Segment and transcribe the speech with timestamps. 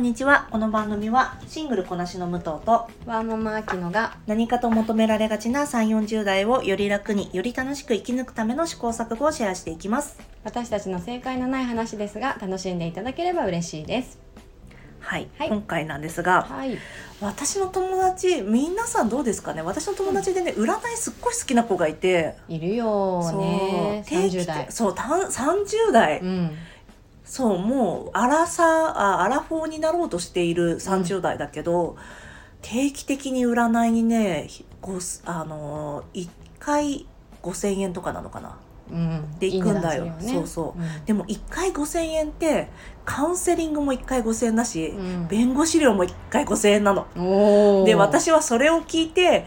[0.00, 0.48] んにちは。
[0.50, 10.18] この番組はシングルこなしの武藤とワーママアキノが何かと求められがちな3 4 0代をより楽により楽しく生き抜くための試行錯誤をシェアしていきます。
[10.42, 14.18] 私たちの正解のない話ですが楽しんでいただければ嬉しいです。
[15.00, 15.48] はい、はい。
[15.48, 16.78] 今回なんですがはい。
[17.20, 19.60] 私の友達皆さんどうですかね？
[19.60, 22.36] 私の友達でね、占いすっごい好きな子がいて。
[22.48, 24.02] いるよね。
[24.08, 24.18] そう。
[24.18, 24.64] 定期30代。
[24.64, 26.56] 的そうたん30代、うん
[27.30, 31.96] そうもうアラサーあアラフォーになろうとしている30代だけど、
[32.60, 37.06] 定期的に占いにねひごすあのー、1回
[37.44, 38.58] 5,000円とかなのかな。
[38.90, 39.38] うん。
[39.38, 40.06] で行くんだよ。
[40.06, 40.82] いい値段するそうそう。
[40.82, 41.04] うん。
[41.04, 42.68] でも1回5,000円って
[43.04, 45.28] カウンセリングも1回5,000円だし、うん。
[45.28, 47.84] 弁護士料も1回5,000円なの。
[47.86, 49.46] で私はそれを聞いて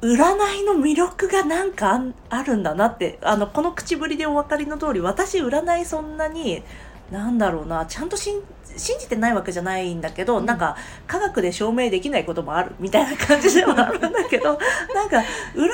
[0.00, 0.24] 占
[0.60, 6.62] いの魅力がなんかあるんだなってあのこの口ぶりでお分かりの通り私占いそんなに
[7.10, 8.40] なんだろうなちゃんと信
[8.76, 10.46] 信じてないわけじゃないんだけど、うん。
[10.46, 14.44] なんか科学で証明できないこともあるみたいな感じではあるんだけど
[14.94, 15.24] なんか占い
[15.56, 15.68] 行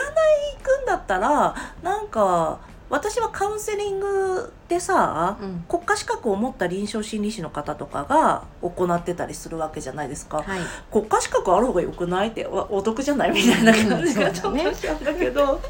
[0.62, 5.64] くんだったらなんか私はカウンセリングでさ、うん。
[5.68, 10.38] 国家資格を持った臨床心理士の方とかが行ってたりするわけじゃないですか。
[10.38, 10.46] はい。
[10.90, 13.32] 国家資格ある方がよくないってわお得じゃない？
[13.32, 15.60] みたいな感じがちょっとしちゃうんだけど、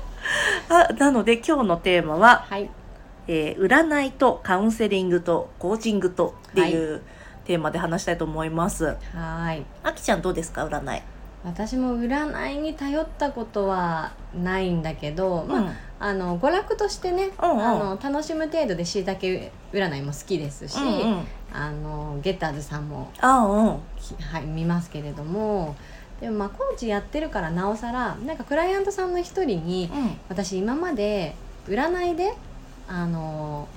[0.68, 2.70] あなので今日のテーマは、はい
[3.28, 7.02] えー占いとカウンセリングとコーチングとっていう
[7.44, 8.96] テーマで話したいと思います。
[9.14, 9.64] はい。
[9.82, 10.66] あきちゃんどうですか？
[10.66, 11.02] 占い、
[11.44, 17.60] 私も占いに頼ったことはないんだけど、まああの娯楽としてね、うんうん。
[17.60, 21.24] あの楽しむ程度でしいたけ占いも好きですし、うんうん。
[21.52, 23.80] あのゲッターズさんもあうん。
[23.96, 25.74] きはい、見ますけれども
[26.20, 30.18] でもまあコーチやってるからなおさらなんかクライアントさんの一人にうん。
[30.28, 31.34] 私今まで
[31.66, 32.34] 占いで
[32.88, 33.68] あの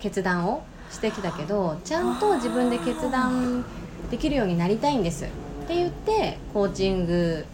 [0.00, 3.64] 決断をしてきたけどちゃんと自分で決断
[4.10, 5.28] できるようになりたいんですっ
[5.66, 7.44] て言ってコーチング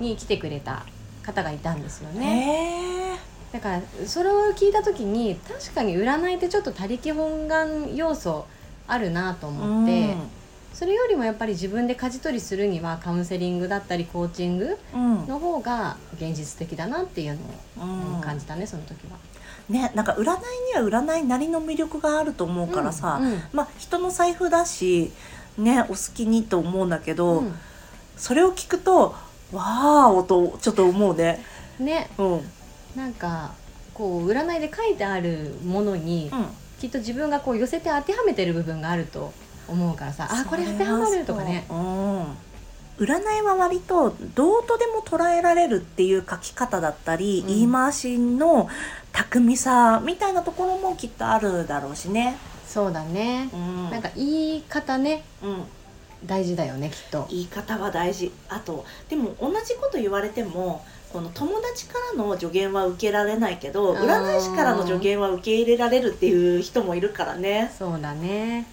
[0.00, 0.86] に来てくれた
[1.22, 3.18] 方がいたんですよね。
[3.52, 8.46] だからそれを聞いた時に確かに占いってちょっと他力本願要素
[8.86, 10.14] あるなと思って。
[10.76, 17.38] それよりもやっぱり自分で舵取りするにはカウンセリングだったりコーチングうんうんの方が現実的だなっていう
[17.78, 19.16] のうんを感じたね、その時は。
[19.68, 20.32] ねなんか占いに
[20.74, 25.12] は占いなりの魅力があると思うからさ、うんまあ人の財布だし
[25.58, 27.54] ねお好きにと思うんだけど、うん
[28.16, 29.14] それを聞くと
[29.52, 31.44] わーおとちょっと思うね。
[31.78, 32.32] ねうん。
[32.32, 32.42] うん。
[32.96, 33.52] なんか
[33.94, 36.30] こう占いで書いてあるものに、
[36.80, 39.32] きっと自分がこう寄せて当てはめてる部分があると
[39.68, 41.66] 思うからさあこれ当てはまるとかね。
[41.68, 42.24] うん。
[42.98, 48.68] 占いは割とどうとでも捉えられるっていう書き方だったり、うん言い回しの
[49.12, 52.36] 巧みさみたいなところもきっとあるだろうしね。
[52.66, 53.90] そうだねう、ん。
[53.90, 55.64] なんか言い方ねうん。
[56.24, 57.26] 大事だよねきっと。
[57.30, 67.72] 言い方は大事あとでも同じこと言われてもこの友達からの助言は受けられないけど占い師からの助言は受け入れられるっていう人もいるからね。
[67.78, 68.66] そうだね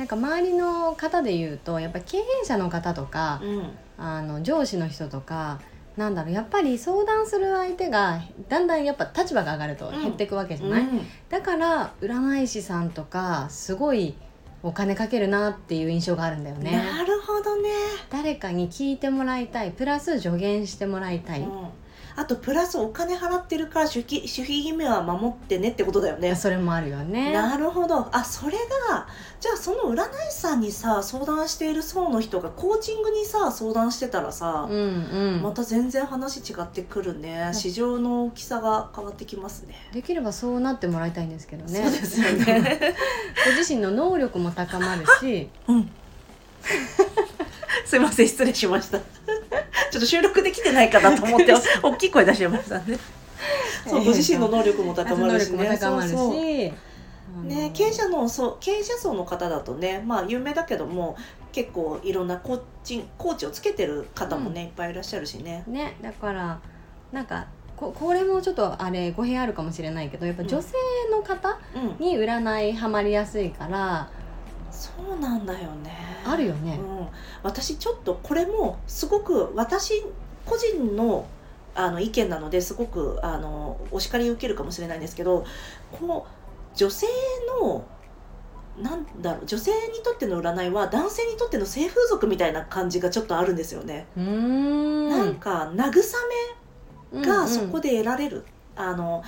[0.00, 3.70] なんか周りの方で言うとやっぱり経営者の方とか、うん。
[3.98, 5.60] あの上司の人とか
[5.98, 11.06] なんだろうやっぱり相談する相手がだんだんやっぱ立場が上がると減っていくわけじゃない、うん。
[11.28, 14.14] だから占い師さんとかすごい
[14.62, 16.70] お金かけるなっていう印象があるんだよね。
[16.70, 17.68] なるほどね、
[18.08, 21.68] 誰かに聞いてもらいたいプラス助言してもらいたい、うん、
[22.16, 26.34] あとプラスお金払ってるから守秘守秘義務は守ってねってことだよね。
[26.34, 28.52] それもあるよねなるほどあそれ
[28.88, 29.06] が
[29.40, 39.74] じゃあその占い師さんにさ相談している層の人がコーチングにさ相談してたらさ、うんうん、また全然話違ってくるね市場の大きさが変わってきますね。
[39.92, 42.94] できればそうなってもらいたいんですけどねそうですよね。
[43.46, 45.90] ご自身の能力も高まるしうん。
[47.86, 48.98] すいません失礼しました。
[49.90, 51.52] ちょっと収録できてないかなと思って
[51.82, 52.98] 大きい声出しましたね。
[53.86, 55.78] そうご自身の能力も高まるしね。
[55.78, 56.72] 高まるしそうそう
[57.32, 61.16] あのね経営者のそう経営者層の方だとねまあ有名だけども
[61.52, 65.64] 結構いろんなコーチコーチをつけてる方もね、いっぱいいらっしゃるしね。
[65.66, 66.60] ねだから
[67.12, 67.46] なんか
[67.76, 70.74] ここれもちょっとあれ語弊あるかもしれないけどやっぱ女性
[71.10, 72.06] の方うん。
[72.06, 74.10] に占いハマりやすいから、
[74.80, 75.92] そうなんだよね。
[76.24, 76.78] あるよね。
[76.80, 77.08] うん、
[77.42, 80.02] 私ちょっとこれもすごく私
[80.46, 81.26] 個人の
[81.74, 85.44] あの意見なのですごくあのお叱りを受けるかもしれないんですけど
[85.92, 86.26] この
[86.74, 87.06] 女性
[87.62, 87.84] の
[88.80, 94.06] なんだろう女性にとっての占いは男性にとっての性風俗みたいな感じがちょっとあるんですよね。
[94.20, 95.08] ん。
[95.10, 95.92] なんか慰
[97.12, 98.44] めがそこで、で得られる、
[98.76, 99.22] あの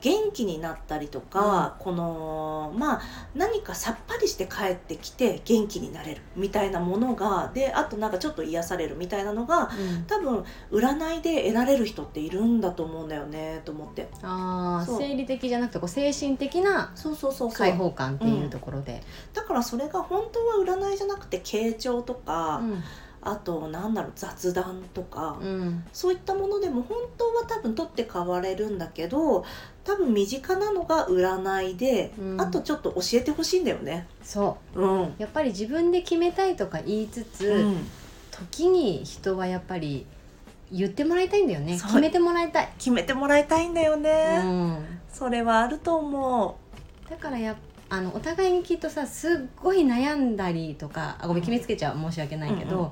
[0.00, 3.02] 元気になったりとか、このまあ
[3.34, 10.04] 何かさっぱりして帰ってきて元気になれるみたいなものがであとなんかちょっと癒されるみたいなのがうん。
[10.06, 14.08] 多分占いで得られる人っているんだと思うんだよねと思って。
[14.22, 16.92] ああ生理的じゃなくてこう精神的な
[17.54, 19.02] 解放感っていうところで、
[19.32, 22.82] だからそれが本当は占いじゃなくて傾聴とか、うん
[23.22, 25.84] あとなんだろう雑談とか、うん。
[25.92, 29.44] そういったものでも本当は多分取って代われるんだけど
[29.84, 32.40] 多分身近なのが占いで、うん。
[32.40, 34.06] あとちょっと教えてほしいんだよね。
[34.22, 34.80] そう。
[34.80, 37.86] ん、うやっぱり自分で決めたいとか言いつつ、うん。
[38.30, 40.06] 時に人はやっぱり
[40.72, 41.74] 言ってもらいたいんだよね。
[41.74, 46.56] 決めてもらいたい、決めてもらいたいんだようね、ん、それはあると思
[47.10, 47.56] だからやっ
[47.90, 49.30] あのお互いにきっとさすっ
[49.60, 52.90] ごい悩んだりとかあごめん決めつけちゃう申し訳ないけど、うんうん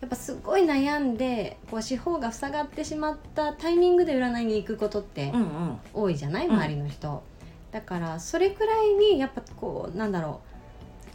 [0.00, 5.34] やっぱすっごい悩んでこう四方が塞がってしまったタイミングで占いに行くことってう。
[5.34, 5.78] うんうん。
[5.92, 6.54] 多いじゃないうん。
[6.54, 7.22] 周りの人、
[7.70, 10.40] だからそれくらいにやっぱこうなんだろ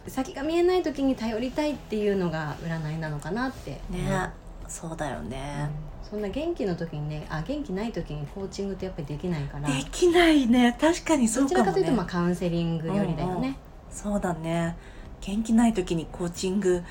[0.06, 4.30] う先が見えない時に頼りたいっていうのが占いなのかなってね。
[4.68, 5.30] そうだようん。
[5.30, 5.68] ね、
[6.08, 9.68] そんな元気の時にねあ元気ない時にコーチングってやっぱりできないから。
[9.68, 10.78] できないね。
[10.80, 11.66] 確かにそどうかもね。
[11.66, 13.58] ちらかというとまあカウンセリングよりだよね、
[13.90, 14.78] そうだね。
[15.22, 16.84] 元気ない時にコーチング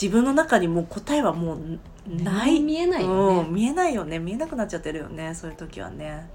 [0.00, 2.60] 自分の中にもう答えはもうない。
[2.60, 4.18] 見えないよね、うん、見えないよね。
[4.18, 5.34] 見えなくなっちゃってるよね。
[5.34, 6.28] そういう時はね。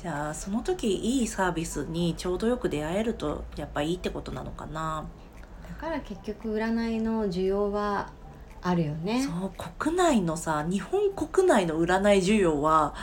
[0.00, 5.06] じゃあその時いいサービスにちょうどよく出会えるとやっぱいいってことなのかな、
[5.66, 8.10] だから結局占いの需要は
[8.60, 9.22] あるよね。
[9.22, 12.94] そう国内のさ日本国内の占い需要は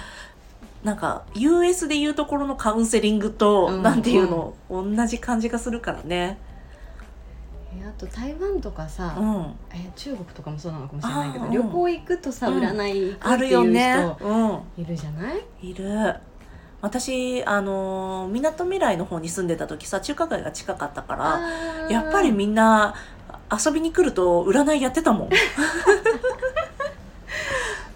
[0.84, 3.84] なんか US でいうところのカウンセリングと、うん。
[3.84, 6.38] なんていうの、同じ感じがするからね。
[6.40, 6.51] え
[7.92, 9.56] あと台湾とかさ、うん。
[9.74, 12.64] え中国とかもそうなのかもしれないけどあー旅行行くとさ、うん。
[12.64, 14.16] 占い行くあるっていうよね。
[14.18, 14.44] 人う
[14.80, 14.84] ん。
[14.84, 16.16] いるじゃない、いる。
[16.82, 21.40] 私あのみなとみらいの方に住んでた時さ中華街が近かったから
[21.92, 22.96] やっぱりみんな
[23.52, 25.30] 遊びに来ると占いやってたもん。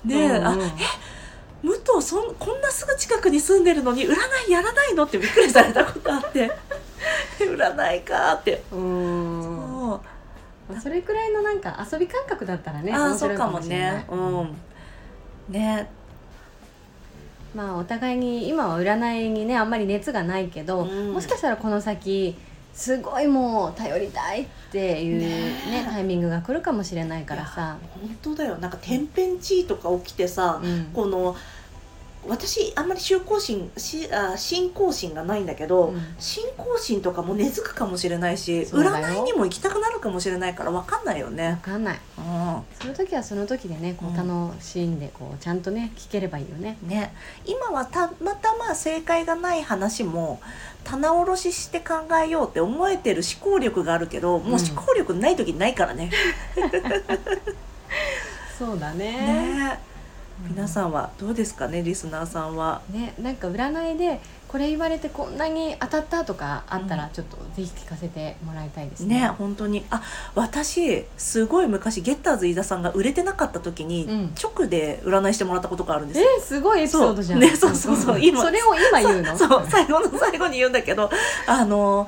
[0.06, 0.45] で、うんうん。
[0.45, 0.56] あ
[1.63, 4.13] 武藤そんこんなすぐ近くに住んでるのに占
[4.48, 5.06] いやらないの？
[5.06, 6.51] ってびっくりされたことあって。
[7.39, 9.25] 占いかって、うーん
[10.73, 14.06] あそれくらいのなんか遊び感覚だったらねああそうかもね。
[14.09, 14.56] うん。
[15.50, 15.89] ね。
[17.53, 21.13] まあお互いに今は占いにねあんまり熱がないけど、うん。
[21.13, 22.35] もしかしたらこの先
[22.73, 25.83] すごいもう頼りたいっていうねね。
[25.83, 28.57] えタイミングが来るかもしれないからさ、本当だよ。
[28.57, 30.85] なんか天変地異とか起きてさ、うん。
[30.94, 31.35] この
[32.27, 36.01] 私あんまり信仰心しあ信仰心がないんだけど、うん。
[36.19, 41.60] 信仰心とかも根付くかもしれないし占いにも行きたくなるかもしれないから分かんないよね。
[41.63, 41.72] 分。
[41.72, 41.95] かんない。
[41.95, 42.00] う
[42.81, 44.16] その時はその時でねこううん。
[44.16, 46.77] 楽しんでこうちゃんとね聞ければいいよね。
[46.86, 47.13] ん、ね。
[47.45, 50.39] 今はたまたま正解がない話も
[50.83, 56.12] 棚卸しして考えようって思えてる思考力があるけど、もう思考力ない時ないからね。
[58.57, 59.12] そうだね。
[59.12, 59.94] ね
[60.40, 62.82] 皆さんはどうですかねリスナーさんは。
[62.92, 69.22] ねなんか占いでこれ言われてこんなに当たったとかあったうんらちょっとぜひ聞かせてもらいたいですね。
[69.22, 70.02] ね本当にあ
[70.36, 77.42] 私すごい昔ゲッターズ飯田さんが売れてなかった時に、うん直で占いしてもらったことがあるんですよえすごいエピソードじゃん。
[77.42, 79.38] そうねそうそうそう今それを今言うの？
[79.38, 81.10] そう最後の最後に言うんだけど
[81.48, 82.08] あの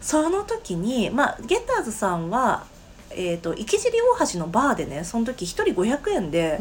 [0.00, 2.64] その時に、まあ、ゲッターズさんは、
[3.10, 6.58] えー、と池尻大橋のバーでねその時1人500円で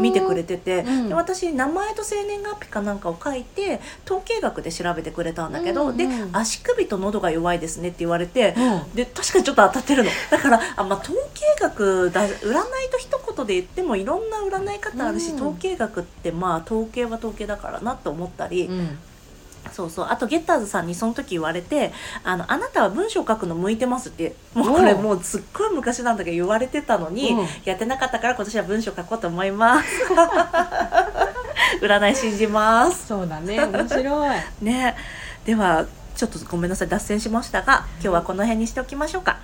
[0.00, 1.08] 見てくれてて、うん。
[1.08, 8.54] で私名前と生年月日かなんかを書いて統計学で調べてくれたんだけど、うんうんで足首と喉が弱いですねって言われて。
[8.56, 8.94] うん。
[8.94, 10.10] で確かにちょっと当たってるの。
[10.30, 15.36] だからあ、まあ、統計学だ占いと一言で言ってもいろんな占い方あるし、うん。
[15.36, 18.98] 統計学ってまあ統計は統計だからなと思ったり、うん
[19.70, 20.06] そうそう。
[20.08, 21.92] あとゲッターズさんにその時言われて
[22.24, 27.46] あの「あなたは文章書くの向いてます」ってもうこれもうすっごい昔なんだけど言われてたのに、うん。
[27.64, 29.88] やってなかったから今年は文章書こうと思います。
[31.80, 33.06] 占い信じます。
[33.06, 33.58] そうだね。
[33.64, 34.30] 面白い。
[34.62, 34.96] ね。
[35.44, 36.88] ではちょっとごめんなさい。
[36.88, 39.38] 脱線しましたが今日はこの辺にしておきましょうか。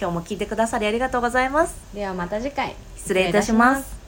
[0.00, 1.74] 今日も聞いてくださりありがとうございます。
[1.92, 2.74] ではまた次回。
[2.96, 3.99] 失礼いたします